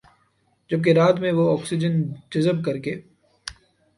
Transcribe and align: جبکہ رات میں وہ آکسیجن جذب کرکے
جبکہ 0.71 0.93
رات 0.93 1.15
میں 1.19 1.31
وہ 1.31 1.45
آکسیجن 1.55 2.01
جذب 2.31 2.63
کرکے 2.65 2.95